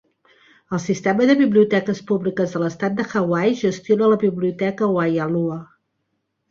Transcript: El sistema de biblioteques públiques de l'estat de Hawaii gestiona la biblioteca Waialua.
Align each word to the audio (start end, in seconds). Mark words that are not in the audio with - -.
El 0.77 0.79
sistema 0.85 1.27
de 1.31 1.35
biblioteques 1.41 2.01
públiques 2.13 2.57
de 2.57 2.63
l'estat 2.65 2.99
de 3.01 3.07
Hawaii 3.13 3.61
gestiona 3.63 4.13
la 4.15 4.21
biblioteca 4.29 4.93
Waialua. 4.99 5.65